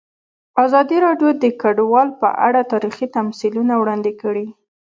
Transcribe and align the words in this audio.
ازادي 0.65 0.97
راډیو 1.05 1.29
د 1.43 1.45
کډوال 1.61 2.09
په 2.21 2.29
اړه 2.47 2.61
تاریخي 2.71 3.07
تمثیلونه 3.17 3.73
وړاندې 3.77 4.11
کړي. 4.21 4.47